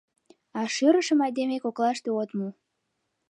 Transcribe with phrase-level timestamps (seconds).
[0.59, 2.47] А шӧрышым айдеме коклаште от му.